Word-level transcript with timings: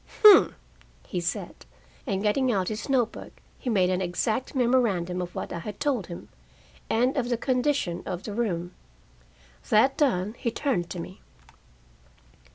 "Humph!" 0.23 0.55
he 1.05 1.19
said, 1.21 1.67
and 2.07 2.23
getting 2.23 2.51
out 2.51 2.69
his 2.69 2.89
note 2.89 3.11
book, 3.11 3.33
he 3.59 3.69
made 3.69 3.91
an 3.91 4.01
exact 4.01 4.55
memorandum 4.55 5.21
of 5.21 5.35
what 5.35 5.53
I 5.53 5.59
had 5.59 5.79
told 5.79 6.07
him, 6.07 6.29
and 6.89 7.15
of 7.15 7.29
the 7.29 7.37
condition 7.37 8.01
of 8.03 8.23
the 8.23 8.33
room. 8.33 8.73
That 9.69 9.97
done, 9.99 10.33
he 10.39 10.49
turned 10.49 10.89
to 10.89 10.99
me. 10.99 11.21